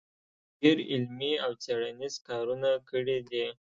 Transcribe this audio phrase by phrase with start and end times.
[0.61, 3.45] ډېر علمي او څېړنیز کارونه کړي دی